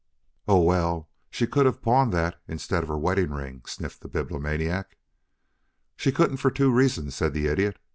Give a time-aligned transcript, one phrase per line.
[0.47, 4.97] "Oh, well, she could have pawned that instead of her wedding ring," sniffed the Bibliomaniac.
[5.95, 7.77] "She couldn't for two reasons," said the Idiot.